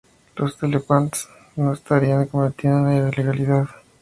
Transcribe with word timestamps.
los 0.35 0.57
telépatas 0.57 1.29
no 1.57 1.73
estarían 1.73 2.25
cometiendo 2.25 2.79
una 2.79 2.97
ilegalidad 3.07 3.67